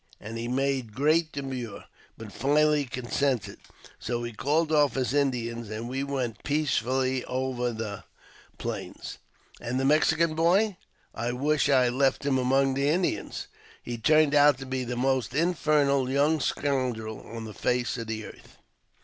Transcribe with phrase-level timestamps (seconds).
[0.19, 1.83] "And he made great demur,
[2.17, 3.59] but finally consented.
[3.99, 8.05] So he called off his Indians, and we went peacefully over the
[8.57, 9.19] Plains.""
[9.61, 13.45] And the Mexican boy?"*' I wished I had left him among the Indians.
[13.83, 18.25] He turned out to be the most infernal young scoundrel on the face of the
[18.25, 18.57] earth."